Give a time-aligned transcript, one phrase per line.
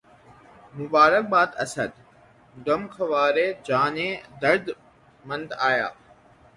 [0.77, 1.91] مبارک باد اسد،
[2.65, 3.97] غمخوارِ جانِ
[4.41, 4.65] درد
[5.27, 5.89] مند آیا